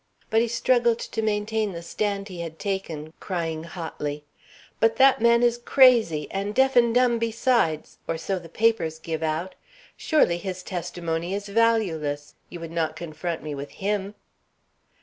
But 0.31 0.41
he 0.41 0.47
struggled 0.47 0.97
to 0.97 1.21
maintain 1.21 1.73
the 1.73 1.83
stand 1.83 2.27
he 2.27 2.39
had 2.41 2.57
taken, 2.57 3.13
crying 3.19 3.65
hotly: 3.65 4.23
"But 4.79 4.95
that 4.95 5.21
man 5.21 5.43
is 5.43 5.59
crazy, 5.59 6.27
and 6.31 6.55
deaf 6.55 6.75
and 6.75 6.91
dumb 6.95 7.19
besides! 7.19 7.99
or 8.07 8.17
so 8.17 8.39
the 8.39 8.49
papers 8.49 8.97
give 8.97 9.21
out. 9.21 9.53
Surely 9.95 10.39
his 10.39 10.63
testimony 10.63 11.35
is 11.35 11.47
valueless. 11.49 12.33
You 12.49 12.61
would 12.61 12.71
not 12.71 12.95
confront 12.95 13.43
me 13.43 13.53
with 13.53 13.69
him?" 13.73 14.15